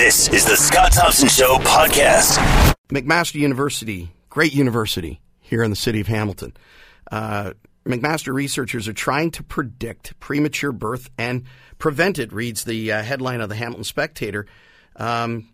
[0.00, 2.74] This is the Scott Thompson Show podcast.
[2.88, 6.56] McMaster University, great university here in the city of Hamilton.
[7.12, 7.52] Uh,
[7.84, 11.44] McMaster researchers are trying to predict premature birth and
[11.76, 14.46] prevent it, reads the uh, headline of the Hamilton Spectator.
[14.96, 15.50] Um,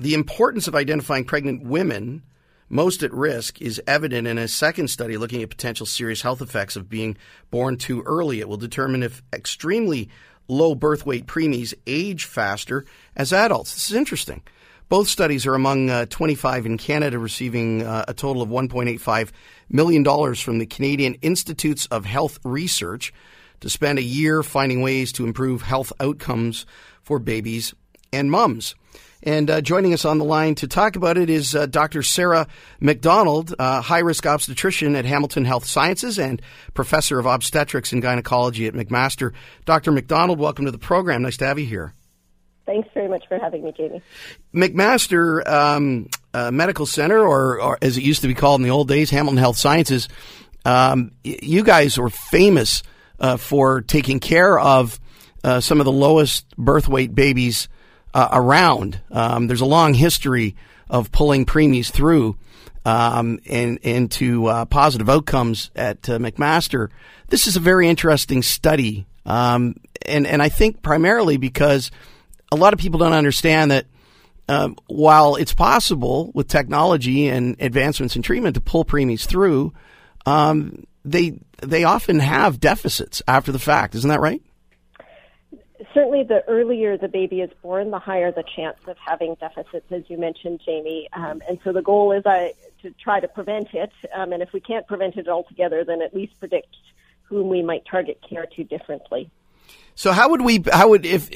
[0.00, 2.22] the importance of identifying pregnant women
[2.70, 6.76] most at risk is evident in a second study looking at potential serious health effects
[6.76, 7.18] of being
[7.50, 8.40] born too early.
[8.40, 10.08] It will determine if extremely
[10.48, 12.84] low birth weight preemies age faster
[13.16, 13.74] as adults.
[13.74, 14.42] This is interesting.
[14.88, 19.30] Both studies are among uh, 25 in Canada, receiving uh, a total of $1.85
[19.68, 23.12] million from the Canadian Institutes of Health Research
[23.60, 26.66] to spend a year finding ways to improve health outcomes
[27.02, 27.74] for babies
[28.12, 28.76] and mums.
[29.22, 32.02] And uh, joining us on the line to talk about it is uh, Dr.
[32.02, 32.46] Sarah
[32.80, 36.42] McDonald, uh, high risk obstetrician at Hamilton Health Sciences and
[36.74, 39.32] professor of obstetrics and gynecology at McMaster.
[39.64, 39.92] Dr.
[39.92, 41.22] McDonald, welcome to the program.
[41.22, 41.94] Nice to have you here.
[42.66, 44.02] Thanks very much for having me, Jamie.
[44.52, 48.70] McMaster um, uh, Medical Center, or, or, as it used to be called in the
[48.70, 50.08] old days, Hamilton Health Sciences,
[50.64, 52.82] um, you guys were famous
[53.20, 54.98] uh, for taking care of
[55.44, 57.68] uh, some of the lowest birth weight babies
[58.14, 59.00] uh, around.
[59.10, 60.56] Um, there's a long history
[60.88, 62.36] of pulling preemies through
[62.84, 66.88] um, and into uh, positive outcomes at uh, McMaster.
[67.28, 69.74] This is a very interesting study, um,
[70.06, 71.90] and and I think primarily because
[72.52, 73.86] a lot of people don't understand that.
[74.48, 79.72] Um, while it's possible with technology and advancements in treatment to pull preemies through,
[80.24, 83.96] um, they they often have deficits after the fact.
[83.96, 84.40] Isn't that right?
[85.94, 90.02] Certainly the earlier the baby is born, the higher the chance of having deficits, as
[90.08, 91.08] you mentioned, Jamie.
[91.12, 92.48] Um, and so the goal is uh,
[92.82, 93.92] to try to prevent it.
[94.14, 96.74] Um, and if we can't prevent it altogether, then at least predict
[97.22, 99.30] whom we might target care to differently.
[99.94, 100.62] So how would we?
[100.70, 101.28] How would if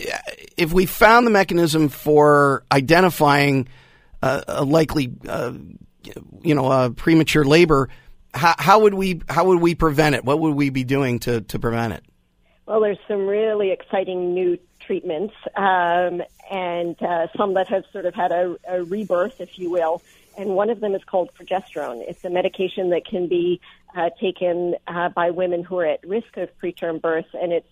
[0.57, 3.69] if we found the mechanism for identifying
[4.23, 5.55] uh, a likely, uh,
[6.43, 7.89] you know, a premature labor?
[8.35, 9.23] How, how would we?
[9.29, 10.25] How would we prevent it?
[10.25, 12.05] What would we be doing to to prevent it?
[12.67, 18.15] Well, there's some really exciting new treatments, um, and uh, some that have sort of
[18.15, 20.03] had a, a rebirth, if you will.
[20.39, 22.03] And one of them is called progesterone.
[22.09, 23.61] It's a medication that can be
[23.97, 27.67] uh, taken uh, by women who are at risk of preterm birth, and it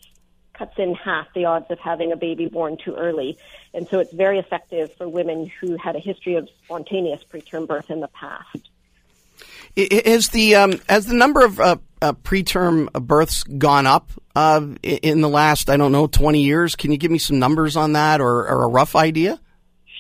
[0.55, 3.39] cuts in half the odds of having a baby born too early.
[3.73, 7.91] And so it's very effective for women who had a history of spontaneous preterm birth
[7.91, 8.69] in the past.
[9.77, 15.21] Has the um, has the number of uh, uh, preterm births gone up uh, in
[15.21, 16.77] the last I don't know twenty years?
[16.77, 19.41] Can you give me some numbers on that or, or a rough idea?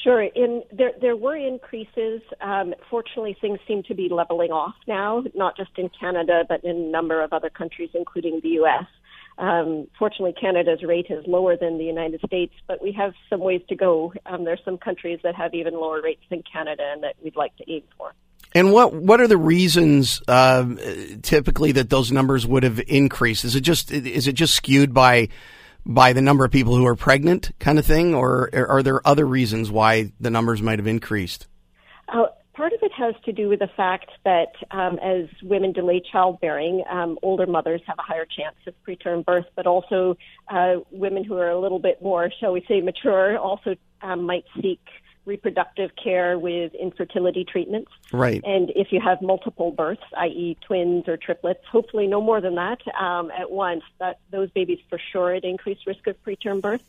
[0.02, 0.22] Sure.
[0.22, 2.22] In there, there were increases.
[2.40, 6.76] Um, fortunately, things seem to be leveling off now, not just in Canada, but in
[6.76, 8.84] a number of other countries, including the U.S.
[9.38, 13.60] Um, fortunately, Canada's rate is lower than the United States, but we have some ways
[13.68, 14.12] to go.
[14.26, 17.56] Um, there's some countries that have even lower rates than Canada, and that we'd like
[17.56, 18.14] to aim for.
[18.54, 20.64] And what what are the reasons uh,
[21.22, 23.44] typically that those numbers would have increased?
[23.44, 25.28] Is it just is it just skewed by
[25.84, 29.26] by the number of people who are pregnant, kind of thing, or are there other
[29.26, 31.46] reasons why the numbers might have increased?
[32.08, 32.26] Uh,
[32.58, 36.82] part of it has to do with the fact that um, as women delay childbearing,
[36.90, 40.16] um, older mothers have a higher chance of preterm birth, but also
[40.48, 44.44] uh, women who are a little bit more, shall we say, mature, also um, might
[44.60, 44.80] seek
[45.28, 47.92] reproductive care with infertility treatments.
[48.12, 48.42] Right.
[48.44, 52.80] And if you have multiple births, i.e., twins or triplets, hopefully no more than that
[53.00, 56.82] um, at once, that those babies for sure at increased risk of preterm birth.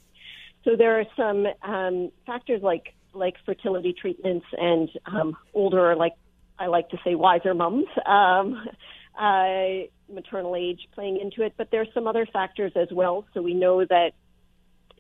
[0.64, 6.14] So there are some um, factors like like fertility treatments and um, older, like
[6.58, 7.88] I like to say, wiser mums.
[8.06, 8.68] Um,
[9.20, 13.26] uh, maternal age playing into it, but there are some other factors as well.
[13.34, 14.14] So we know that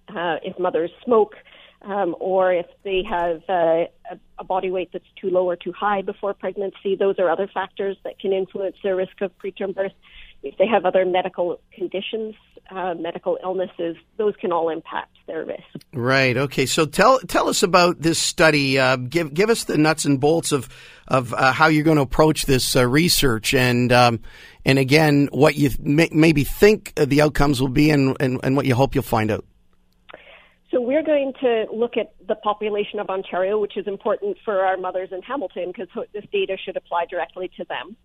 [0.09, 1.35] uh, if mothers smoke,
[1.81, 5.71] um, or if they have uh, a, a body weight that's too low or too
[5.71, 6.95] high before pregnancy.
[6.97, 9.93] Those are other factors that can influence their risk of preterm birth.
[10.41, 12.35] If they have other medical conditions,
[12.71, 15.85] uh, medical illnesses, those can all impact their risk.
[15.93, 16.37] Right.
[16.37, 16.65] Okay.
[16.65, 18.79] So tell tell us about this study.
[18.79, 20.69] Uh, give give us the nuts and bolts of
[21.07, 24.21] of uh, how you're going to approach this uh, research, and um,
[24.63, 28.65] and again, what you may, maybe think the outcomes will be, and, and, and what
[28.65, 29.43] you hope you'll find out.
[30.71, 34.77] So we're going to look at the population of Ontario, which is important for our
[34.77, 37.95] mothers in Hamilton because this data should apply directly to them.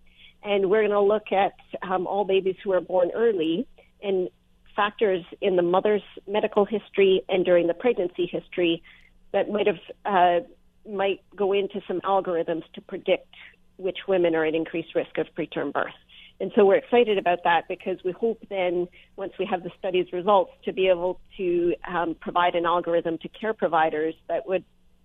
[0.42, 3.66] And we're going to look at um, all babies who are born early
[4.02, 4.28] and
[4.74, 8.82] factors in the mother's medical history and during the pregnancy history
[9.32, 10.40] that might have uh,
[10.90, 13.34] might go into some algorithms to predict
[13.76, 15.94] which women are at increased risk of preterm birth.
[16.40, 20.12] And so we're excited about that because we hope then, once we have the study's
[20.12, 24.64] results, to be able to um, provide an algorithm to care providers that would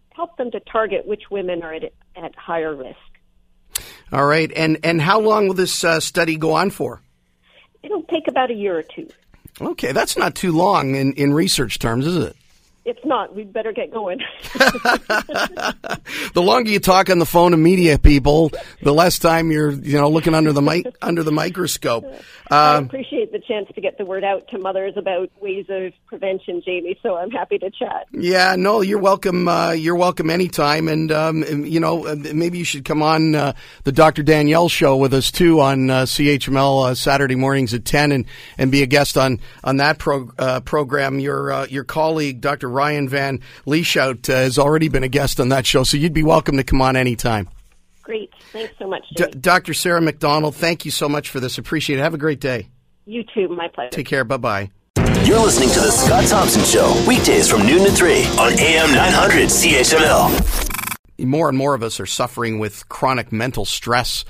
[0.10, 2.98] help them to target which women are at, at higher risk.
[4.12, 7.00] All right, and and how long will this uh, study go on for?
[7.84, 9.08] It'll take about a year or two.
[9.62, 12.36] Okay, that's not too long in, in research terms, is it?
[12.90, 13.36] It's not.
[13.36, 14.20] We'd better get going.
[16.34, 18.52] the longer you talk on the phone to media people,
[18.82, 22.04] the less time you're, you know, looking under the mic under the microscope.
[22.50, 25.94] I um, appreciate the chance to get the word out to mothers about ways of
[26.08, 26.98] prevention, Jamie.
[27.04, 28.08] So I'm happy to chat.
[28.12, 29.48] Yeah, no, you're welcome.
[29.48, 30.88] Uh, you're welcome anytime.
[30.88, 33.54] And um, you know, uh, maybe you should come on uh,
[33.84, 34.24] the Dr.
[34.24, 38.26] Danielle show with us too on uh, CHML uh, Saturday mornings at ten, and,
[38.58, 41.20] and be a guest on on that pro- uh, program.
[41.20, 42.70] Your your colleague, Dr.
[42.80, 46.56] Ryan Van Lieshout, has already been a guest on that show, so you'd be welcome
[46.56, 47.50] to come on anytime.
[48.02, 48.32] Great.
[48.54, 49.04] Thanks so much.
[49.18, 49.74] D- Dr.
[49.74, 51.58] Sarah McDonald, thank you so much for this.
[51.58, 52.02] Appreciate it.
[52.04, 52.70] Have a great day.
[53.06, 53.50] You too.
[53.50, 53.90] My pleasure.
[53.90, 54.24] Take care.
[54.24, 54.72] Bye bye.
[55.26, 59.50] You're listening to The Scott Thompson Show, weekdays from noon to 3 on AM 900
[59.50, 61.26] CHML.
[61.26, 64.24] More and more of us are suffering with chronic mental stress.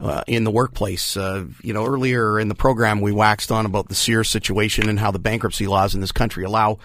[0.00, 1.14] Uh, in the workplace.
[1.14, 4.98] Uh, you know, earlier in the program, we waxed on about the Sears situation and
[4.98, 6.78] how the bankruptcy laws in this country allow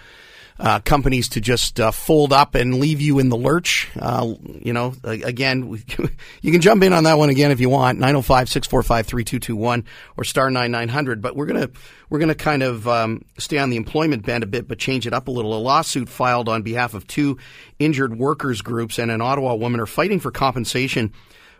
[0.57, 3.89] uh, companies to just uh, fold up and leave you in the lurch.
[3.99, 5.83] Uh, you know, again,
[6.41, 7.99] you can jump in on that one again if you want.
[7.99, 9.83] 905-645-3221
[10.15, 11.21] or star 9900.
[11.21, 11.71] But we're going to,
[12.09, 15.05] we're going to kind of um, stay on the employment band a bit, but change
[15.05, 15.53] it up a little.
[15.55, 17.37] A lawsuit filed on behalf of two
[17.77, 21.11] injured workers groups and an Ottawa woman are fighting for compensation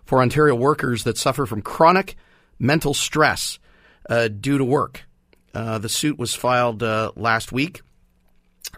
[0.05, 2.15] for Ontario workers that suffer from chronic
[2.59, 3.59] mental stress
[4.09, 5.03] uh, due to work.
[5.53, 7.81] Uh, the suit was filed uh, last week.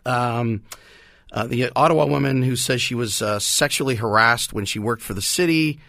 [0.07, 0.63] Um,
[1.31, 5.13] uh, the Ottawa woman who says she was uh, sexually harassed when she worked for
[5.13, 5.79] the city.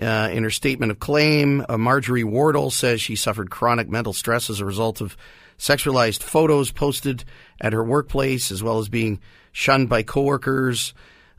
[0.00, 4.50] Uh, in her statement of claim, uh, Marjorie Wardle says she suffered chronic mental stress
[4.50, 5.16] as a result of
[5.56, 7.24] sexualized photos posted
[7.60, 9.20] at her workplace, as well as being
[9.52, 10.94] shunned by coworkers,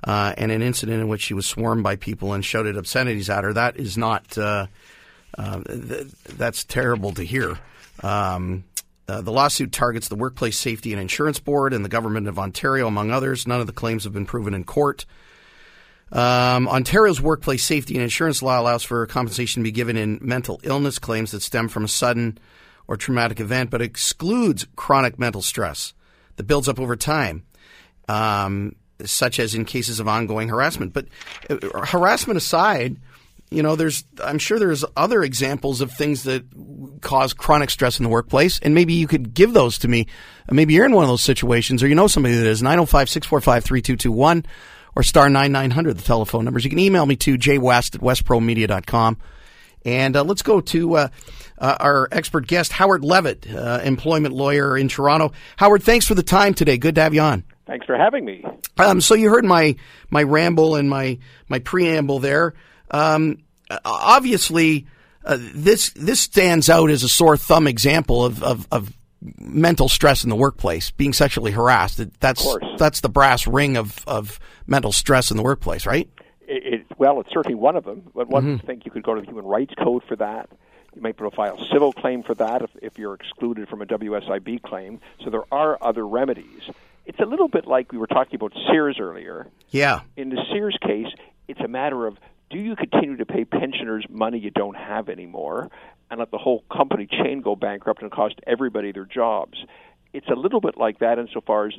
[0.06, 3.44] uh, and an incident in which she was swarmed by people and shouted obscenities at
[3.44, 3.54] her.
[3.54, 4.38] That is not.
[4.38, 4.68] Uh,
[5.38, 6.07] th-
[6.38, 7.60] that's terrible to hear.
[8.01, 8.63] Um,
[9.07, 12.88] uh, the lawsuit targets the Workplace Safety and Insurance Board and the Government of Ontario,
[12.88, 13.48] among others.
[13.48, 15.06] None of the claims have been proven in court.
[16.12, 20.60] Um, Ontario's workplace safety and insurance law allows for compensation to be given in mental
[20.63, 22.38] illness claims that stem from a sudden
[22.88, 25.94] or traumatic event, but excludes chronic mental stress
[26.36, 27.44] that builds up over time,
[28.08, 30.94] um, such as in cases of ongoing harassment.
[30.94, 31.08] But
[31.50, 32.98] uh, harassment aside,
[33.51, 36.44] you know, there's I'm sure there's other examples of things that
[37.01, 40.07] cause chronic stress in the workplace, and maybe you could give those to me.
[40.50, 42.62] Maybe you're in one of those situations, or you know somebody that is.
[42.62, 44.45] 905-645-3221
[44.95, 46.63] or star 9900, the telephone numbers.
[46.63, 49.18] You can email me to jwest at westpromedia.com.
[49.83, 51.07] And uh, let's go to uh,
[51.59, 55.31] uh, our expert guest, Howard Levitt, uh, employment lawyer in Toronto.
[55.57, 56.77] Howard, thanks for the time today.
[56.77, 57.44] Good to have you on.
[57.68, 58.44] Thanks for having me.
[58.77, 59.75] Um, so you heard my
[60.09, 61.19] my ramble and my
[61.50, 62.53] my preamble there.
[62.92, 63.40] Um,
[63.84, 64.88] obviously,
[65.24, 68.94] uh, this this stands out as a sore thumb example of, of, of
[69.40, 72.02] mental stress in the workplace, being sexually harassed.
[72.20, 72.46] That's
[72.78, 76.10] that's the brass ring of, of mental stress in the workplace, right?
[76.48, 78.04] It, it, well, it's certainly one of them.
[78.14, 78.68] But one mm-hmm.
[78.68, 80.50] think you could go to the Human Rights Code for that.
[80.96, 83.68] You might be able to file a civil claim for that if, if you're excluded
[83.68, 85.02] from a WSIB claim.
[85.24, 86.62] So there are other remedies.
[87.06, 89.48] It's a little bit like we were talking about Sears earlier.
[89.72, 90.02] Yeah.
[90.16, 91.08] In the Sears case,
[91.48, 92.18] it's a matter of
[92.50, 95.70] do you continue to pay pensioners money you don't have anymore
[96.10, 99.58] and let the whole company chain go bankrupt and cost everybody their jobs?
[100.14, 101.74] It's a little bit like that insofar as,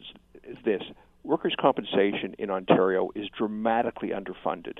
[0.64, 0.82] this.
[1.22, 4.78] Workers' compensation in Ontario is dramatically underfunded.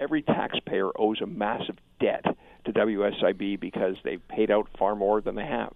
[0.00, 2.24] Every taxpayer owes a massive debt
[2.64, 5.74] to WSIB because they've paid out far more than they have.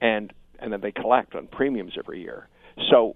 [0.00, 2.48] And and then they collect on premiums every year.
[2.90, 3.14] So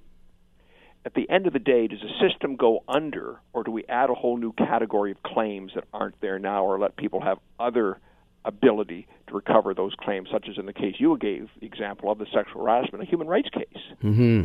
[1.04, 4.10] at the end of the day, does the system go under, or do we add
[4.10, 7.98] a whole new category of claims that aren't there now, or let people have other
[8.44, 12.18] ability to recover those claims, such as in the case you gave the example of
[12.18, 14.44] the sexual harassment, a human rights case, mm-hmm.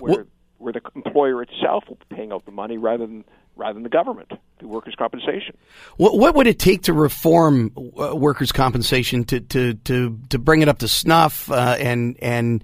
[0.00, 0.26] where,
[0.58, 3.24] where the employer itself will be paying out the money rather than
[3.56, 5.56] rather than the government, the workers' compensation.
[5.96, 10.62] What, what would it take to reform uh, workers' compensation to, to, to, to bring
[10.62, 12.62] it up to snuff uh, and and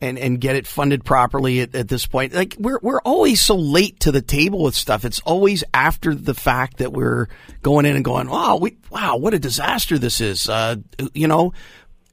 [0.00, 2.32] and and get it funded properly at, at, this point.
[2.32, 5.04] Like we're we're always so late to the table with stuff.
[5.04, 7.28] It's always after the fact that we're
[7.62, 10.76] going in and going, "Wow, we wow, what a disaster this is." Uh,
[11.14, 11.52] you know,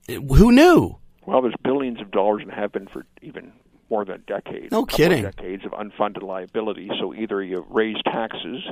[0.08, 0.98] who knew?
[1.26, 3.52] Well, there's billions of dollars and have been for even
[3.90, 4.72] more than a decade.
[4.72, 5.24] No kidding.
[5.24, 6.90] decades of unfunded liability.
[7.00, 8.64] So either you raise taxes,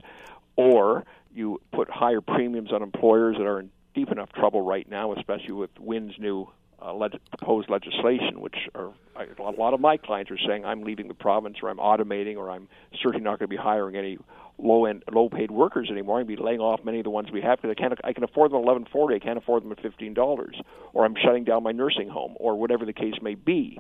[0.55, 5.13] or you put higher premiums on employers that are in deep enough trouble right now,
[5.13, 6.50] especially with Wynne's new
[6.84, 11.08] uh, leg- proposed legislation, which are a lot of my clients are saying I'm leaving
[11.08, 12.68] the province, or I'm automating, or I'm
[13.02, 14.18] certainly not going to be hiring any
[14.58, 16.20] low end, low paid workers anymore.
[16.20, 17.94] I'm going to be laying off many of the ones we have because I can't,
[18.04, 20.60] I can afford them at 11.40, I can't afford them at fifteen dollars,
[20.94, 23.80] or I'm shutting down my nursing home, or whatever the case may be.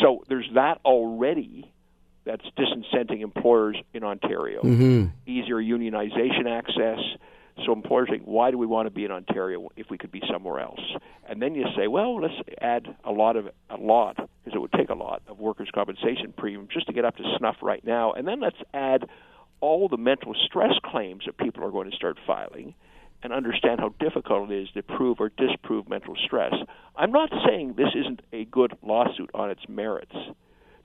[0.00, 1.70] So there's that already.
[2.24, 4.60] That's disincenting employers in Ontario.
[4.60, 5.06] Mm-hmm.
[5.26, 6.98] Easier unionization access
[7.64, 10.22] so employers think, why do we want to be in Ontario if we could be
[10.30, 10.80] somewhere else?
[11.28, 14.72] And then you say, well, let's add a lot of a lot because it would
[14.72, 18.12] take a lot of workers' compensation premium just to get up to snuff right now,
[18.12, 19.08] and then let's add
[19.60, 22.74] all the mental stress claims that people are going to start filing
[23.22, 26.54] and understand how difficult it is to prove or disprove mental stress.
[26.94, 30.14] I'm not saying this isn't a good lawsuit on its merits,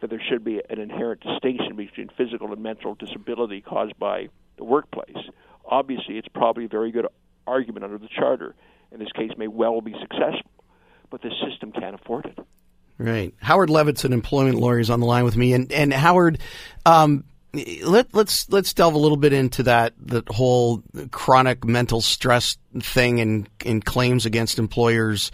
[0.02, 4.64] that there should be an inherent distinction between physical and mental disability caused by the
[4.64, 5.30] workplace
[5.66, 7.08] obviously it's probably a very good
[7.48, 8.56] argument under the charter,
[8.92, 10.52] and this case may well be successful,
[11.10, 12.40] but the system can't afford it.
[12.98, 13.34] Right.
[13.40, 16.40] Howard Levitt's an employment lawyer is on the line with me, and and Howard,
[16.86, 17.24] um,
[17.84, 23.20] let let's let's delve a little bit into that the whole chronic mental stress thing
[23.20, 25.32] and and claims against employers.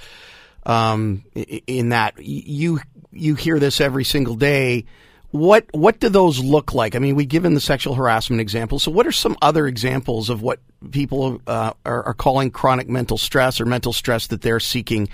[0.66, 1.24] Um,
[1.68, 2.80] in that you
[3.12, 4.86] you hear this every single day
[5.32, 6.96] what what do those look like?
[6.96, 8.80] I mean, we've given the sexual harassment example.
[8.80, 10.60] So, what are some other examples of what
[10.92, 15.10] people uh, are, are, calling chronic mental stress or mental stress that they're seeking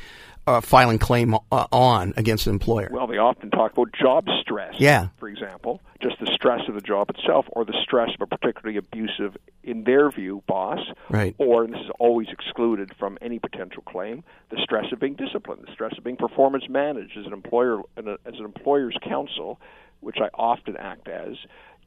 [0.47, 2.89] uh, filing claim uh, on against an employer?
[2.91, 4.75] Well, they often talk about job stress.
[4.77, 5.09] Yeah.
[5.17, 8.77] For example, just the stress of the job itself, or the stress of a particularly
[8.77, 10.79] abusive, in their view, boss.
[11.09, 11.35] Right.
[11.39, 15.63] Or, and this is always excluded from any potential claim, the stress of being disciplined,
[15.67, 19.59] the stress of being performance managed as an employer, as an employer's counsel
[20.05, 21.35] which I often act as,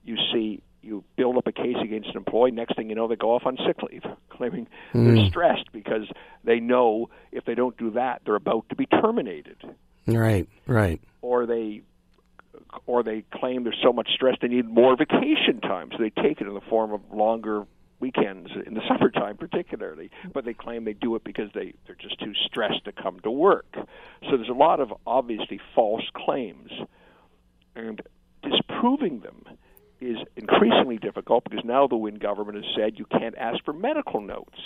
[0.05, 2.51] you see you build up a case against an employee.
[2.51, 5.05] Next thing you know, they go off on sick leave, claiming mm.
[5.05, 5.29] they're hmm.
[5.29, 6.09] stressed because
[6.43, 9.57] they know if they don't do that, they're about to be terminated.
[10.07, 11.01] Right, right.
[11.21, 11.83] Or they,
[12.87, 16.41] or they claim there's so much stress they need more vacation time, so they take
[16.41, 17.67] it in the form of longer
[18.01, 20.11] weekends in the summertime, particularly.
[20.33, 23.31] But they claim they do it because they they're just too stressed to come to
[23.31, 23.67] work.
[23.75, 26.71] So there's a lot of obviously false claims
[27.79, 28.03] and
[28.43, 29.45] disproving them
[30.01, 34.21] is increasingly difficult because now the Wynne government has said you can't ask for medical
[34.21, 34.59] notes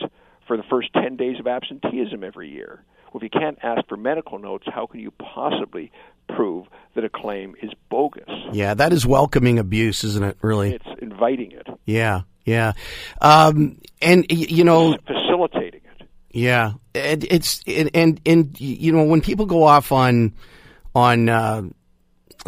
[0.46, 2.84] for the first 10 days of absenteeism every year.
[3.12, 5.92] Well, if you can't ask for medical notes, how can you possibly
[6.28, 8.28] prove that a claim is bogus?
[8.52, 10.74] Yeah, that is welcoming abuse, isn't it, really?
[10.74, 11.66] It's inviting it.
[11.84, 12.72] Yeah, yeah.
[13.20, 16.08] Um, and, you know, it's facilitating it.
[16.30, 16.72] Yeah.
[16.94, 20.32] And it's, and, and, and, you know, when people go off on,
[20.94, 21.62] on, uh,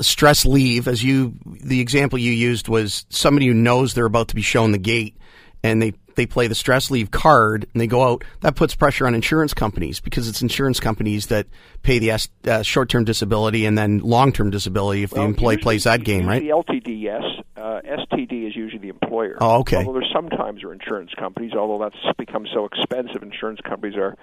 [0.01, 4.35] stress leave, as you, the example you used was somebody who knows they're about to
[4.35, 5.17] be shown the gate
[5.63, 8.25] and they, they play the stress leave card and they go out.
[8.41, 11.47] That puts pressure on insurance companies because it's insurance companies that
[11.83, 15.57] pay the uh, short term disability and then long term disability if well, the employee
[15.59, 16.43] plays that game, right?
[16.43, 17.23] The LTD, yes.
[17.57, 19.39] Uh, STD is usually the employer.
[19.41, 19.79] Oh, okay.
[19.79, 24.17] Although there's sometimes are insurance companies, although that's become so expensive, insurance companies are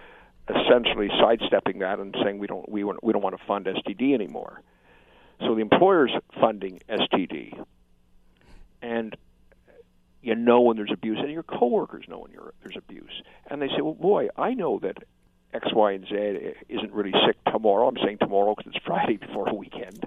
[0.49, 4.61] essentially sidestepping that and saying we don't we, we don't want to fund STD anymore.
[5.41, 7.63] So the employer's funding STD,
[8.81, 9.15] and
[10.21, 12.31] you know when there's abuse, and your coworkers know when
[12.63, 14.97] there's abuse, and they say, "Well, boy, I know that
[15.53, 17.87] X, Y, and Z isn't really sick tomorrow.
[17.87, 20.05] I'm saying tomorrow because it's Friday before a weekend,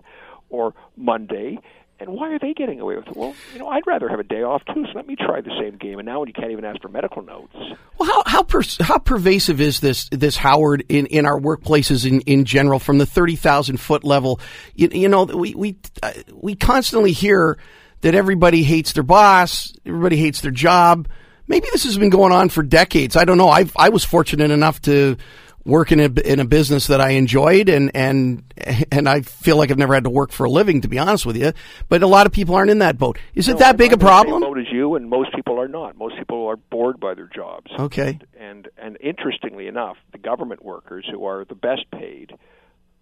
[0.48, 1.58] or Monday,
[2.00, 3.16] and why are they getting away with it?
[3.16, 4.84] Well, you know, I'd rather have a day off too.
[4.86, 5.98] So let me try the same game.
[5.98, 7.54] And now, when you can't even ask for medical notes.
[7.98, 12.20] Well, how how, per, how pervasive is this this Howard in, in our workplaces in,
[12.22, 14.40] in general from the thirty thousand foot level?
[14.74, 17.58] You, you know, we we uh, we constantly hear
[18.00, 21.08] that everybody hates their boss, everybody hates their job.
[21.46, 23.16] Maybe this has been going on for decades.
[23.16, 23.48] I don't know.
[23.48, 25.16] I I was fortunate enough to
[25.64, 28.42] work in a, in a business that I enjoyed and, and,
[28.92, 31.24] and I feel like I've never had to work for a living, to be honest
[31.26, 31.52] with you.
[31.88, 33.18] But a lot of people aren't in that boat.
[33.34, 34.42] Is it that big a problem?
[34.42, 35.96] boat as you, and most people are not.
[35.96, 37.70] Most people are bored by their jobs.
[37.78, 38.08] Okay.
[38.08, 42.32] And, and, and interestingly enough, the government workers who are the best paid,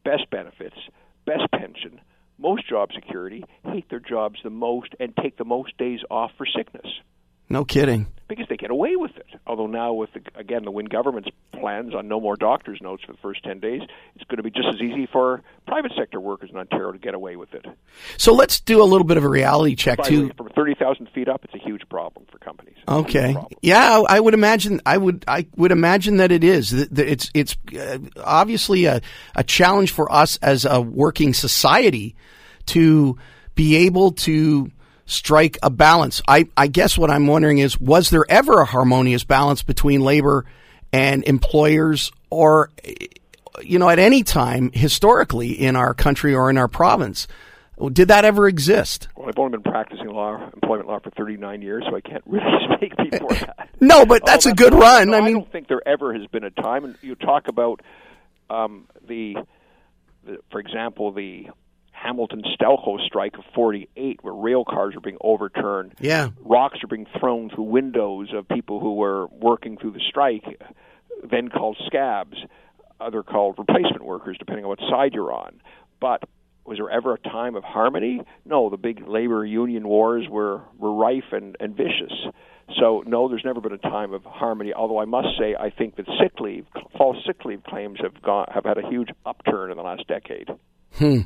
[0.05, 0.77] best benefits,
[1.25, 2.01] best pension,
[2.39, 6.47] most job security, hate their jobs the most and take the most days off for
[6.47, 6.87] sickness.
[7.49, 8.07] No kidding.
[8.29, 9.27] Because they get away with it.
[9.47, 13.13] Although now, with the, again the Wynne government's plans on no more doctor's notes for
[13.13, 13.83] the first ten days,
[14.15, 17.13] it's going to be just as easy for private sector workers in Ontario to get
[17.13, 17.67] away with it.
[18.17, 20.29] So let's do a little bit of a reality check By too.
[20.29, 22.77] Way, from thirty thousand feet up, it's a huge problem for companies.
[22.89, 23.37] Okay.
[23.61, 24.81] Yeah, I would imagine.
[24.87, 25.27] I would.
[25.29, 26.73] I would imagine that it is.
[26.73, 27.31] It's.
[27.35, 29.03] It's uh, obviously a
[29.35, 32.17] a challenge for us as a working society
[32.67, 33.19] to
[33.55, 34.71] be able to
[35.13, 36.23] strike a balance.
[36.27, 40.45] I, I guess what I'm wondering is, was there ever a harmonious balance between labor
[40.93, 42.71] and employers or
[43.63, 47.27] you know at any time historically in our country or in our province
[47.91, 49.09] did that ever exist?
[49.17, 52.45] Well, I've only been practicing law, employment law, for 39 years, so I can't really
[52.77, 53.71] speak before that.
[53.81, 55.11] no, but that's oh, a good run.
[55.11, 56.85] No, I mean, I don't think there ever has been a time.
[56.85, 57.81] And you talk about
[58.51, 59.37] um, the,
[60.25, 61.49] the, for example, the
[62.03, 65.95] Hamilton Stelco strike of 48, where rail cars are being overturned.
[66.01, 66.31] Yeah.
[66.41, 70.45] Rocks are being thrown through windows of people who were working through the strike,
[71.31, 72.37] then called scabs.
[73.01, 75.61] Other called replacement workers, depending on what side you're on.
[76.01, 76.23] But
[76.65, 78.21] was there ever a time of harmony?
[78.45, 82.13] No, the big labor union wars were, were rife and, and vicious.
[82.81, 84.73] So no, there's never been a time of harmony.
[84.73, 86.67] Although I must say, I think that sick leave,
[86.97, 90.49] false sick leave claims have gone have had a huge upturn in the last decade.
[90.99, 91.21] Hmm.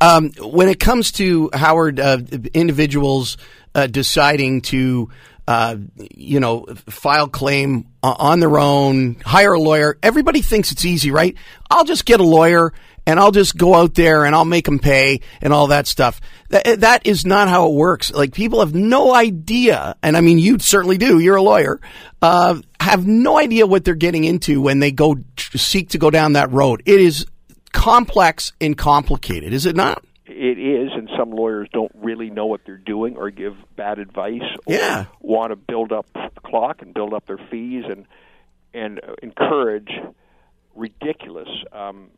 [0.00, 2.18] Um, when it comes to Howard, uh,
[2.54, 3.36] individuals
[3.74, 5.10] uh, deciding to,
[5.48, 5.76] uh,
[6.14, 11.36] you know, file claim on their own, hire a lawyer, everybody thinks it's easy, right?
[11.70, 12.72] I'll just get a lawyer
[13.06, 16.20] and I'll just go out there and I'll make them pay and all that stuff.
[16.50, 18.12] That, that is not how it works.
[18.12, 21.18] Like people have no idea, and I mean, you certainly do.
[21.18, 21.80] You're a lawyer.
[22.22, 26.34] Uh, have no idea what they're getting into when they go seek to go down
[26.34, 26.82] that road.
[26.86, 27.26] It is
[27.72, 30.04] complex and complicated, is it not?
[30.26, 34.42] It is, and some lawyers don't really know what they're doing or give bad advice
[34.66, 35.06] or yeah.
[35.20, 38.06] want to build up the clock and build up their fees and
[38.72, 39.90] and encourage
[40.76, 42.10] ridiculous um,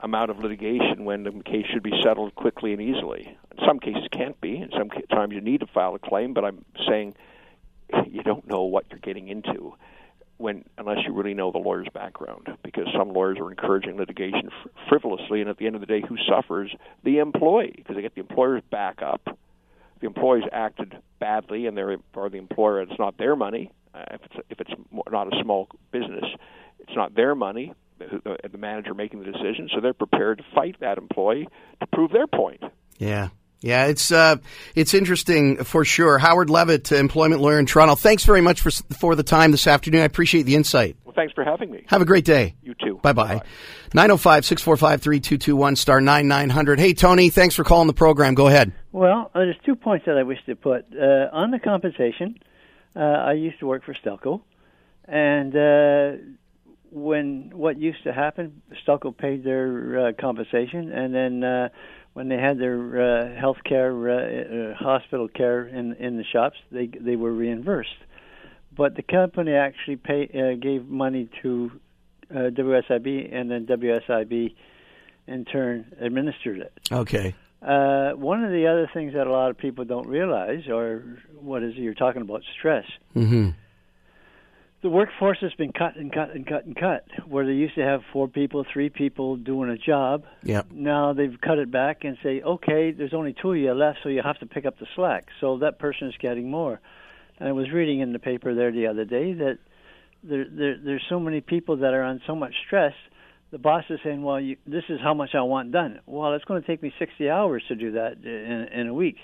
[0.00, 3.36] amount of litigation when the case should be settled quickly and easily.
[3.52, 4.56] In some cases, can't be.
[4.56, 6.34] In some times, you need to file a claim.
[6.34, 7.14] But I'm saying
[8.10, 9.74] you don't know what you're getting into
[10.38, 14.68] when unless you really know the lawyer's background because some lawyers are encouraging litigation fr-
[14.88, 16.74] frivolously and at the end of the day who suffers
[17.04, 19.38] the employee because they get the employer's back up
[20.00, 24.20] the employee's acted badly and they're or the employer it's not their money uh, if
[24.24, 24.72] it's if it's
[25.10, 26.24] not a small business
[26.80, 30.76] it's not their money the, the manager making the decision, so they're prepared to fight
[30.80, 31.48] that employee
[31.80, 32.62] to prove their point.
[32.98, 33.28] Yeah.
[33.60, 34.36] Yeah, it's uh,
[34.74, 36.18] it's interesting for sure.
[36.18, 37.94] Howard Levitt, employment lawyer in Toronto.
[37.94, 40.02] Thanks very much for for the time this afternoon.
[40.02, 40.96] I appreciate the insight.
[41.04, 41.84] Well, thanks for having me.
[41.88, 42.54] Have a great day.
[42.62, 43.00] You too.
[43.02, 43.40] Bye bye.
[43.94, 46.78] 905 645 3221 star 9900.
[46.78, 48.34] Hey, Tony, thanks for calling the program.
[48.34, 48.72] Go ahead.
[48.92, 50.86] Well, uh, there's two points that I wish to put.
[50.92, 52.38] Uh, on the compensation,
[52.94, 54.42] uh, I used to work for Stelco,
[55.08, 56.22] and uh,
[56.90, 61.68] when what used to happen, Stelco paid their uh, compensation, and then uh,
[62.16, 66.56] when they had their uh, health care, uh, uh, hospital care in in the shops,
[66.72, 68.00] they they were reimbursed.
[68.74, 71.70] But the company actually pay, uh, gave money to
[72.30, 74.54] uh, WSIB, and then WSIB
[75.26, 76.72] in turn administered it.
[76.90, 77.34] Okay.
[77.60, 81.62] Uh, one of the other things that a lot of people don't realize, or what
[81.62, 82.86] is it you're talking about, stress.
[83.14, 83.50] Mm-hmm
[84.82, 87.06] the workforce has been cut and cut and cut and cut.
[87.26, 90.66] Where they used to have four people, three people doing a job, yep.
[90.70, 94.08] now they've cut it back and say, okay, there's only two of you left, so
[94.08, 95.28] you have to pick up the slack.
[95.40, 96.80] So that person is getting more.
[97.38, 99.58] And I was reading in the paper there the other day that
[100.22, 102.94] there, there there's so many people that are on so much stress.
[103.52, 106.00] The boss is saying, well, you, this is how much I want done.
[106.06, 109.16] Well, it's going to take me 60 hours to do that in, in a week.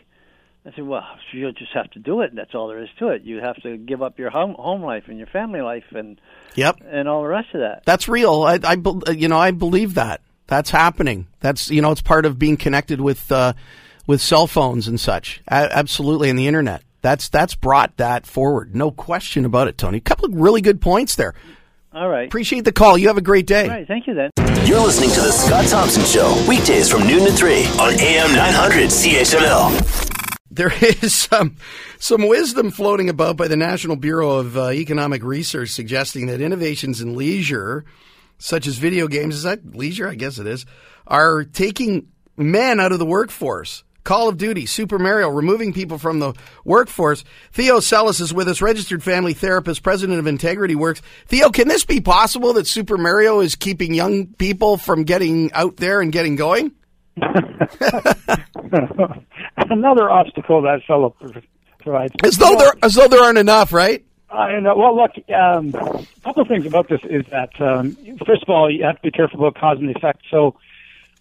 [0.65, 2.35] I said, well, you'll just have to do it.
[2.35, 3.23] That's all there is to it.
[3.23, 6.21] You have to give up your home home life and your family life and
[6.55, 7.83] yep and all the rest of that.
[7.85, 8.43] That's real.
[8.43, 11.27] I, I you know I believe that that's happening.
[11.41, 13.55] That's you know it's part of being connected with uh,
[14.07, 15.43] with cell phones and such.
[15.49, 16.83] A- absolutely, and the internet.
[17.01, 18.75] That's that's brought that forward.
[18.77, 19.99] No question about it, Tony.
[19.99, 21.35] A couple of really good points there.
[21.95, 22.27] All right.
[22.27, 22.97] Appreciate the call.
[22.97, 23.65] You have a great day.
[23.65, 23.87] All right.
[23.87, 24.31] Thank you then.
[24.65, 28.89] You're listening to the Scott Thompson Show weekdays from noon to three on AM 900
[28.89, 30.02] CHML
[30.53, 31.57] there is some
[31.99, 37.01] some wisdom floating about by the National Bureau of uh, Economic Research suggesting that innovations
[37.01, 37.85] in leisure,
[38.39, 40.09] such as video games, is that leisure?
[40.09, 40.67] I guess it is,
[41.07, 43.85] are taking men out of the workforce.
[44.05, 46.35] Call of Duty, Super Mario, removing people from the
[46.65, 47.23] workforce.
[47.53, 51.03] Theo Sellis is with us, registered family therapist, president of Integrity Works.
[51.29, 55.77] Theo, can this be possible that Super Mario is keeping young people from getting out
[55.77, 56.73] there and getting going?
[59.57, 61.15] Another obstacle that fellow
[61.79, 62.15] provides.
[62.23, 64.05] As though there, as though there aren't enough, right?
[64.31, 64.75] I know.
[64.77, 67.97] Well, look, um, a couple of things about this is that um,
[68.27, 70.23] first of all, you have to be careful about cause and effect.
[70.31, 70.57] So,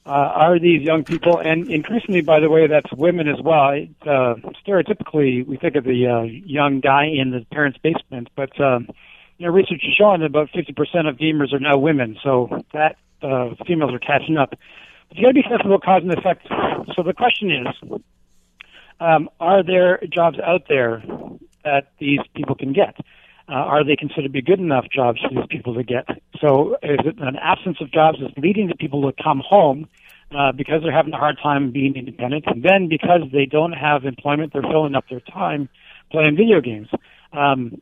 [0.06, 3.86] uh, are these young people, and increasingly, by the way, that's women as well.
[4.02, 8.88] Uh, stereotypically, we think of the uh, young guy in the parents' basement, but um,
[9.38, 12.18] you know, research has shown that about 50% of gamers are now women.
[12.24, 14.54] So that uh, females are catching up
[15.12, 16.48] you got to be about cause and effect.
[16.96, 18.02] So the question is,
[19.00, 21.04] um, are there jobs out there
[21.64, 22.96] that these people can get?
[23.52, 26.08] uh, are they considered to be good enough jobs for these people to get?
[26.40, 29.90] So is it an absence of jobs that's leading the people to come home
[30.34, 34.06] uh, because they're having a hard time being independent, and then because they don't have
[34.06, 35.68] employment, they're filling up their time
[36.12, 36.88] playing video games.
[37.34, 37.82] Um,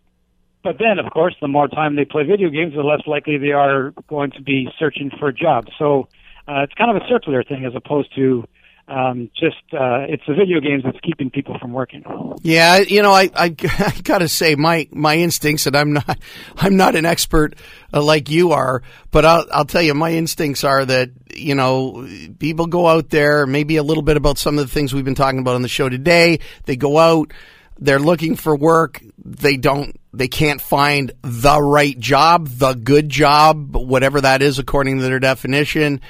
[0.63, 3.51] but then, of course, the more time they play video games, the less likely they
[3.51, 5.67] are going to be searching for a job.
[5.77, 6.07] So
[6.49, 8.43] uh, it's kind of a circular thing as opposed to
[8.87, 12.03] um, just uh, it's the video games that's keeping people from working.
[12.41, 16.19] Yeah, you know, I, I, I got to say my my instincts, and I'm not
[16.57, 17.55] I'm not an expert
[17.93, 18.81] uh, like you are,
[19.11, 22.07] but I'll I'll tell you my instincts are that you know
[22.39, 25.15] people go out there, maybe a little bit about some of the things we've been
[25.15, 26.39] talking about on the show today.
[26.65, 27.31] They go out,
[27.77, 33.75] they're looking for work, they don't they can't find the right job, the good job,
[33.75, 36.01] whatever that is according to their definition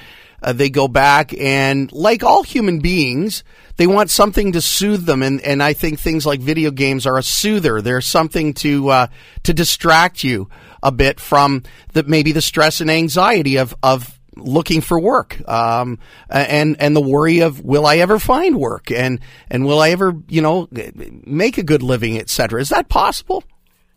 [0.41, 3.43] uh, they go back and, like all human beings,
[3.77, 7.17] they want something to soothe them, and, and I think things like video games are
[7.17, 7.81] a soother.
[7.81, 9.07] They're something to uh,
[9.43, 10.49] to distract you
[10.83, 15.99] a bit from the maybe the stress and anxiety of of looking for work um,
[16.29, 20.15] and and the worry of will I ever find work and and will I ever
[20.27, 20.67] you know
[21.25, 22.61] make a good living etc.
[22.61, 23.43] Is that possible?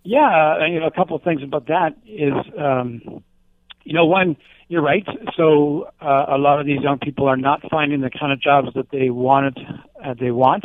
[0.05, 3.22] Yeah, you know a couple of things about that is um,
[3.85, 4.37] you know one
[4.72, 5.06] you're right.
[5.37, 8.68] So uh, a lot of these young people are not finding the kind of jobs
[8.74, 9.58] that they wanted,
[10.02, 10.64] uh, they want,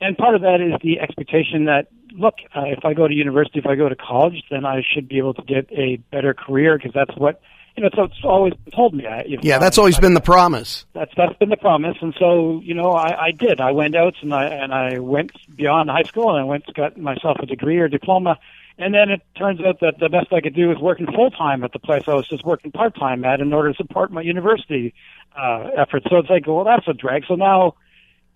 [0.00, 3.60] and part of that is the expectation that look, uh, if I go to university,
[3.60, 6.76] if I go to college, then I should be able to get a better career
[6.76, 7.40] because that's what
[7.76, 7.90] you know.
[7.94, 9.04] So it's always been told me.
[9.06, 10.84] If yeah, that's always I, been the promise.
[10.92, 13.60] That's that's been the promise, and so you know, I, I did.
[13.60, 16.98] I went out and I and I went beyond high school and I went got
[16.98, 18.36] myself a degree or diploma
[18.78, 21.62] and then it turns out that the best I could do was working full time
[21.62, 24.20] at the place I was just working part time at in order to support my
[24.20, 24.94] university
[25.38, 26.06] uh, efforts.
[26.10, 27.24] So it's like, well, that's a drag.
[27.28, 27.74] So now,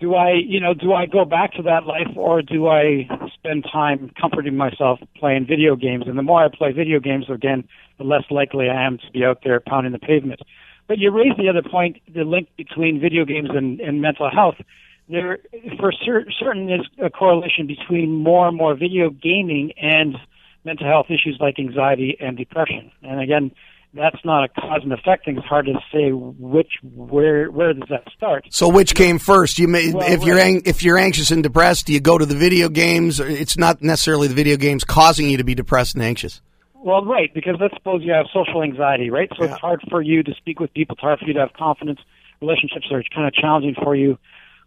[0.00, 3.66] do I, you know, do I go back to that life or do I spend
[3.70, 6.04] time comforting myself playing video games?
[6.06, 7.66] And the more I play video games, again,
[7.98, 10.40] the less likely I am to be out there pounding the pavement.
[10.86, 14.54] But you raise the other point, the link between video games and, and mental health
[15.08, 15.38] there
[15.78, 20.16] for cer- certain is a correlation between more and more video gaming and
[20.64, 22.90] mental health issues like anxiety and depression.
[23.02, 23.52] And again,
[23.94, 25.38] that's not a cause and effect thing.
[25.38, 28.46] It's hard to say which where where does that start.
[28.50, 29.58] So which came first?
[29.58, 32.26] You may well, if you're ang- if you're anxious and depressed, do you go to
[32.26, 33.18] the video games?
[33.18, 36.42] It's not necessarily the video games causing you to be depressed and anxious.
[36.74, 39.28] Well, right, because let's suppose you have social anxiety, right?
[39.36, 39.52] So yeah.
[39.52, 40.94] it's hard for you to speak with people.
[40.94, 41.98] It's hard for you to have confidence.
[42.40, 44.16] Relationships are kind of challenging for you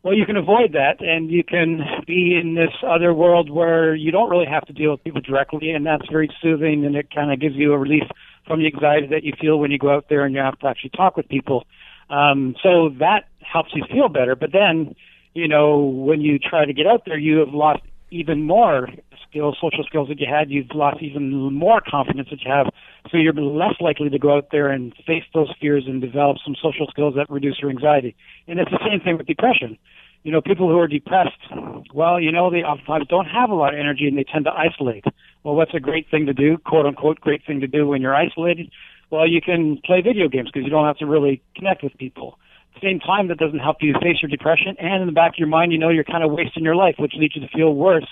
[0.04, 4.12] well, you can avoid that, and you can be in this other world where you
[4.12, 7.32] don't really have to deal with people directly, and that's very soothing, and it kind
[7.32, 8.04] of gives you a relief
[8.48, 10.68] from the anxiety that you feel when you go out there and you have to
[10.68, 11.66] actually talk with people.
[12.10, 14.36] Um, so that helps you feel better.
[14.36, 14.96] But then,
[15.34, 18.90] you know, when you try to get out there, you have lost even more
[19.32, 20.52] skills, social skills that you had.
[20.52, 22.68] You've lost even more confidence that you have.
[23.10, 26.56] So you're less likely to go out there and face those fears and develop some
[26.62, 28.16] social skills that reduce your anxiety.
[28.48, 29.78] And it's the same thing with depression.
[30.24, 31.42] You know, people who are depressed,
[31.94, 34.52] well, you know, they oftentimes don't have a lot of energy and they tend to
[34.52, 35.06] isolate.
[35.44, 38.16] Well, what's a great thing to do, quote unquote, great thing to do when you're
[38.16, 38.70] isolated?
[39.10, 42.38] Well, you can play video games because you don't have to really connect with people.
[42.82, 44.76] Same time, that doesn't help you face your depression.
[44.80, 46.96] And in the back of your mind, you know you're kind of wasting your life,
[46.98, 48.08] which leads you to feel worse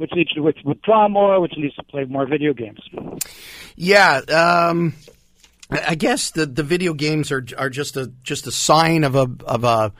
[0.00, 2.80] which leads to withdraw more, which leads to play more video games.
[3.76, 4.94] Yeah, um,
[5.70, 9.30] I guess the, the video games are are just a just a sign of a
[9.44, 9.92] of a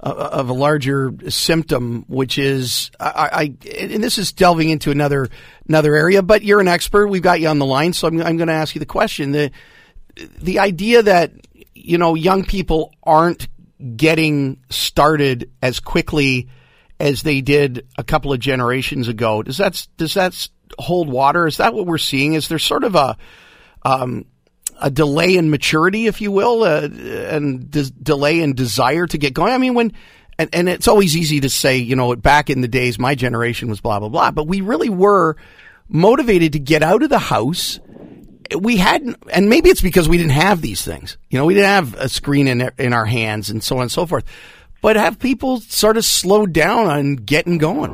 [0.00, 3.42] of a larger symptom, which is I, I,
[3.78, 5.28] and this is delving into another
[5.68, 6.22] another area.
[6.22, 7.06] But you're an expert.
[7.06, 9.30] We've got you on the line, so I'm, I'm going to ask you the question.
[9.30, 9.52] the
[10.40, 11.30] The idea that
[11.72, 13.46] you know young people aren't
[13.96, 16.48] getting started as quickly
[16.98, 19.42] as they did a couple of generations ago.
[19.42, 21.46] Does that does that hold water?
[21.46, 22.34] Is that what we're seeing?
[22.34, 23.16] Is there sort of a
[23.82, 24.24] um,
[24.80, 29.34] a delay in maturity, if you will, uh, and de- delay in desire to get
[29.34, 29.52] going?
[29.52, 29.92] I mean, when
[30.38, 33.68] and, and it's always easy to say, you know, back in the days, my generation
[33.68, 35.36] was blah blah blah, but we really were
[35.88, 37.78] motivated to get out of the house.
[38.56, 41.18] We hadn't, and maybe it's because we didn't have these things.
[41.30, 43.92] You know, we didn't have a screen in in our hands and so on and
[43.92, 44.24] so forth
[44.80, 47.92] but have people sort of slowed down on getting going?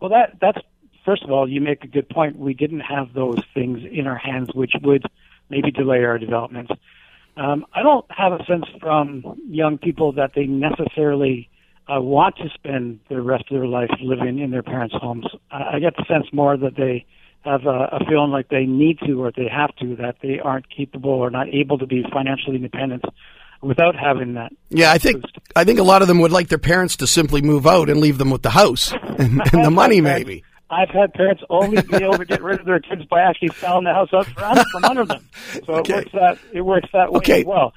[0.00, 0.58] Well, that that's
[1.04, 2.38] first of all, you make a good point.
[2.38, 5.04] We didn't have those things in our hands, which would
[5.48, 6.70] maybe delay our development.
[7.36, 11.48] Um, I don't have a sense from young people that they necessarily
[11.88, 15.26] uh, want to spend the rest of their life living in their parents' homes.
[15.50, 17.06] I, I get the sense more that they
[17.42, 20.68] have a, a feeling like they need to or they have to, that they aren't
[20.68, 23.04] capable or not able to be financially independent
[23.60, 24.52] without having that.
[24.70, 25.24] Yeah, I think
[25.56, 28.00] I think a lot of them would like their parents to simply move out and
[28.00, 30.44] leave them with the house and, and the money, maybe.
[30.70, 33.84] I've had parents only be able to get rid of their kids by actually selling
[33.84, 35.26] the house out from, from under them.
[35.64, 35.94] So Okay.
[35.94, 37.40] it works that it works that way Okay.
[37.40, 37.72] as well.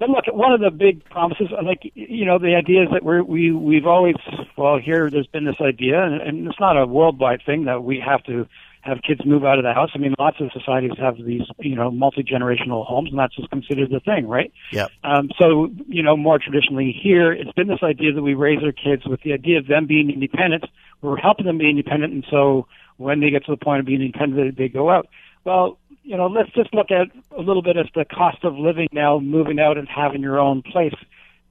[0.00, 3.22] But look, one of the big promises, like you know, the idea is that we're,
[3.22, 4.16] we we've always
[4.56, 5.08] well here.
[5.08, 8.48] There's been this idea, and, and it's not a worldwide thing that we have to
[8.82, 9.90] have kids move out of the house.
[9.94, 13.50] I mean, lots of societies have these you know multi generational homes, and that's just
[13.50, 14.52] considered the thing, right?
[14.72, 14.90] Yep.
[15.04, 18.72] Um, so, you know, more traditionally here, it's been this idea that we raise our
[18.72, 20.64] kids with the idea of them being independent.
[21.00, 22.66] We're helping them be independent, and so
[22.96, 25.08] when they get to the point of being independent, they go out.
[25.44, 28.88] Well, you know, let's just look at a little bit as the cost of living
[28.92, 30.94] now, moving out and having your own place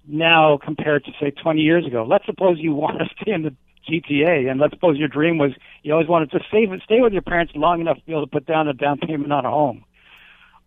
[0.08, 2.06] now compared to say 20 years ago.
[2.08, 3.56] Let's suppose you want to stay in the
[3.90, 5.52] GTA, and let's suppose your dream was
[5.84, 8.32] you always wanted to save stay with your parents long enough to be able to
[8.32, 9.84] put down a down payment on a home.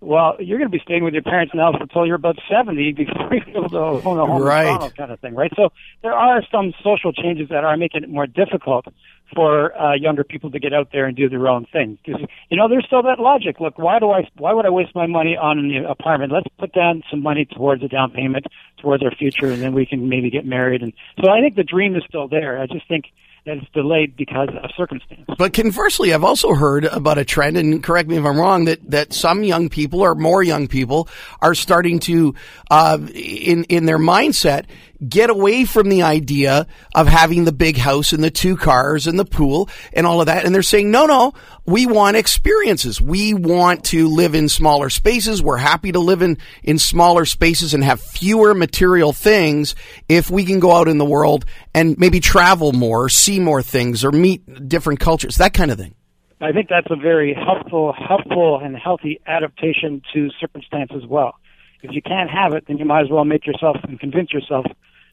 [0.04, 3.34] Well, you're going to be staying with your parents now until you're about 70 before
[3.34, 4.64] you're able to own a home in Right.
[4.64, 5.50] Toronto kind of thing, right?
[5.56, 5.70] So
[6.02, 8.86] there are some social changes that are making it more difficult
[9.34, 11.98] for uh, younger people to get out there and do their own thing.
[12.04, 13.60] Because you know, there's still that logic.
[13.60, 14.28] Look, why do I?
[14.36, 16.32] Why would I waste my money on an apartment?
[16.32, 18.46] Let's put down some money towards a down payment,
[18.80, 20.82] towards our future, and then we can maybe get married.
[20.82, 20.92] And
[21.24, 22.60] so I think the dream is still there.
[22.60, 23.06] I just think
[23.46, 25.28] that it's delayed because of circumstance.
[25.36, 28.90] But conversely, I've also heard about a trend, and correct me if I'm wrong, that,
[28.90, 31.08] that some young people or more young people
[31.42, 32.34] are starting to,
[32.70, 34.64] uh, in in their mindset,
[35.06, 39.18] get away from the idea of having the big house and the two cars and
[39.18, 41.34] the pool and all of that, and they're saying, no, no,
[41.66, 43.00] we want experiences.
[43.00, 45.42] We want to live in smaller spaces.
[45.42, 49.74] We're happy to live in in smaller spaces and have fewer material things
[50.08, 54.04] if we can go out in the world and maybe travel more, see more things,
[54.04, 55.94] or meet different cultures, that kind of thing.
[56.40, 61.34] I think that's a very helpful, helpful and healthy adaptation to circumstance as well.
[61.82, 64.66] If you can't have it, then you might as well make yourself and convince yourself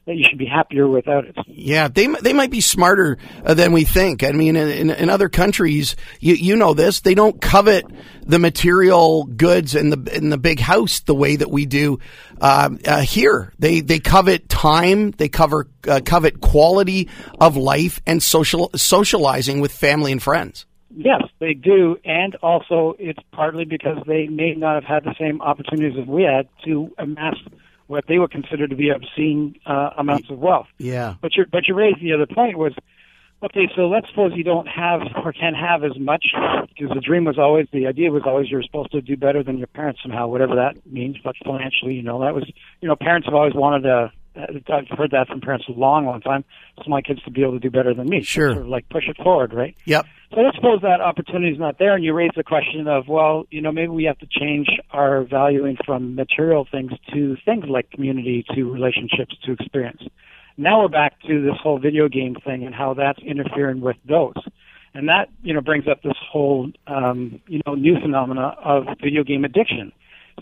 [0.06, 1.36] that you should be happier without it.
[1.46, 4.24] Yeah, they they might be smarter uh, than we think.
[4.24, 7.84] I mean, in, in, other countries, you you know this, they don't covet
[8.22, 12.00] the material goods and the in the big house the way that we do
[12.40, 13.52] um, uh, here.
[13.58, 17.08] They they covet time, they cover uh, covet quality
[17.40, 20.66] of life and social socializing with family and friends.
[20.94, 25.40] Yes, they do, and also it's partly because they may not have had the same
[25.40, 27.36] opportunities as we had to amass
[27.92, 30.66] what they would consider to be obscene uh, amounts of wealth.
[30.78, 31.16] Yeah.
[31.20, 32.72] But you but you raised the other point was,
[33.42, 36.24] okay, so let's suppose you don't have or can't have as much
[36.68, 39.58] because the dream was always the idea was always you're supposed to do better than
[39.58, 41.18] your parents somehow, whatever that means.
[41.22, 42.50] But financially, you know, that was
[42.80, 44.10] you know parents have always wanted to.
[44.34, 46.44] I've heard that from parents a long, long time.
[46.78, 48.22] It's my kids to be able to do better than me.
[48.22, 48.52] Sure.
[48.52, 49.76] Sort of like push it forward, right?
[49.84, 50.06] Yep.
[50.34, 53.44] So let's suppose that opportunity is not there, and you raise the question of, well,
[53.50, 57.90] you know, maybe we have to change our valuing from material things to things like
[57.90, 60.02] community, to relationships, to experience.
[60.56, 64.34] Now we're back to this whole video game thing and how that's interfering with those.
[64.94, 69.24] And that, you know, brings up this whole, um, you know, new phenomena of video
[69.24, 69.92] game addiction.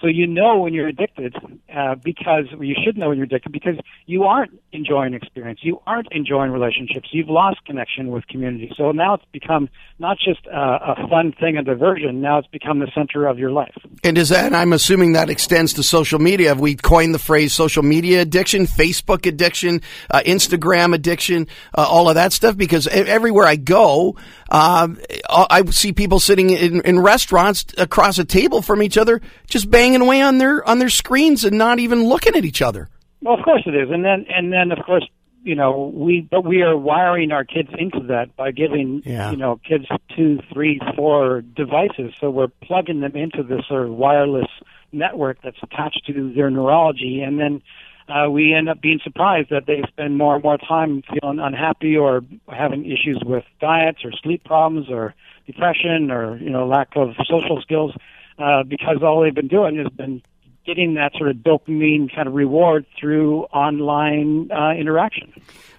[0.00, 1.34] So you know when you're addicted
[1.74, 3.76] uh, because well, you should know when you're addicted because
[4.06, 8.72] you aren't enjoying experience, you aren't enjoying relationships, you've lost connection with community.
[8.76, 12.20] So now it's become not just a, a fun thing, a diversion.
[12.20, 13.74] Now it's become the center of your life.
[14.02, 14.54] And is that?
[14.54, 16.48] I'm assuming that extends to social media.
[16.48, 22.08] Have we coined the phrase social media addiction, Facebook addiction, uh, Instagram addiction, uh, all
[22.08, 22.56] of that stuff?
[22.56, 24.16] Because everywhere I go,
[24.50, 29.70] um, I see people sitting in, in restaurants across a table from each other, just
[29.70, 32.88] banging away on their on their screens and not even looking at each other.
[33.22, 35.06] Well, of course it is, and then and then of course
[35.42, 39.30] you know we but we are wiring our kids into that by giving Yeah.
[39.30, 39.86] you know kids
[40.16, 42.12] two, three, four devices.
[42.20, 44.48] So we're plugging them into this sort of wireless
[44.92, 47.62] network that's attached to their neurology, and then.
[48.10, 51.96] Uh, we end up being surprised that they spend more and more time feeling unhappy
[51.96, 55.14] or having issues with diets or sleep problems or
[55.46, 57.94] depression or you know lack of social skills
[58.38, 60.22] uh, because all they've been doing has been
[60.66, 65.32] getting that sort of dopamine kind of reward through online uh, interaction.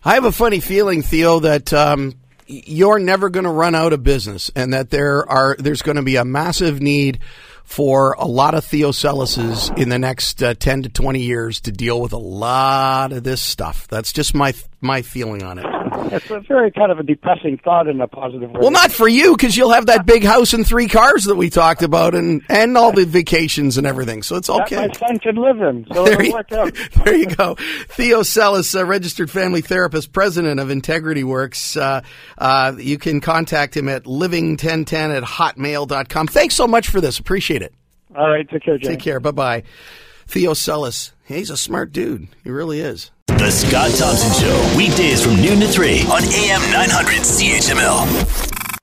[0.03, 2.13] I have a funny feeling, Theo, that um,
[2.51, 6.03] you're never going to run out of business, and that there are there's going to
[6.03, 7.19] be a massive need
[7.63, 12.01] for a lot of Theocelises in the next uh, ten to twenty years to deal
[12.01, 13.87] with a lot of this stuff.
[13.87, 15.80] That's just my my feeling on it.
[15.93, 18.59] It's a very kind of a depressing thought in a positive way.
[18.61, 21.49] Well, not for you because you'll have that big house and three cars that we
[21.49, 24.23] talked about, and and all the vacations and everything.
[24.23, 24.87] So it's that okay.
[24.87, 26.77] my son can live in, so There it'll you, work out.
[27.03, 27.55] there you go.
[27.89, 31.75] Theo Sellis, a registered family therapist, president of Integrity Works.
[31.75, 32.01] Uh,
[32.37, 36.27] uh, you can contact him at living1010 at hotmail.com.
[36.27, 37.19] Thanks so much for this.
[37.19, 37.73] Appreciate it.
[38.15, 38.89] All right, take care, Jay.
[38.89, 39.19] Take care.
[39.19, 39.63] Bye bye.
[40.27, 41.11] Theo Sellis.
[41.25, 42.27] He's a smart dude.
[42.43, 43.11] He really is.
[43.41, 48.50] The Scott Thompson Show, weekdays from noon to 3 on AM 900 CHML.